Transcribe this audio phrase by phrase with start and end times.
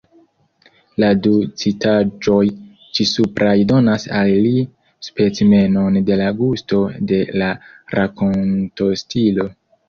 [1.01, 2.45] La du citaĵoj
[2.99, 4.53] ĉisupraj donas al vi
[5.09, 6.81] specimenon de la gusto
[7.13, 7.51] de la
[7.99, 9.49] rakontostilo.